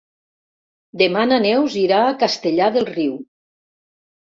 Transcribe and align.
Demà 1.01 1.25
na 1.33 1.39
Neus 1.43 1.77
irà 1.83 2.01
a 2.07 2.17
Castellar 2.25 2.73
del 2.79 2.91
Riu. 2.91 3.15